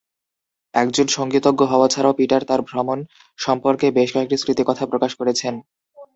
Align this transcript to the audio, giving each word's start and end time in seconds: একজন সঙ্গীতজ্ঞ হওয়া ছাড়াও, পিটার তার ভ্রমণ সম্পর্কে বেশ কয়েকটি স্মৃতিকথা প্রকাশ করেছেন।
একজন 0.73 1.07
সঙ্গীতজ্ঞ 1.17 1.61
হওয়া 1.71 1.87
ছাড়াও, 1.87 2.17
পিটার 2.19 2.41
তার 2.49 2.61
ভ্রমণ 2.69 2.99
সম্পর্কে 3.39 3.87
বেশ 3.97 4.09
কয়েকটি 4.13 4.35
স্মৃতিকথা 4.37 4.85
প্রকাশ 4.91 5.11
করেছেন। 5.19 5.53